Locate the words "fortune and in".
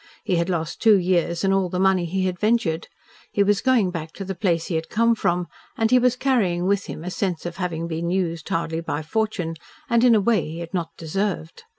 9.03-10.15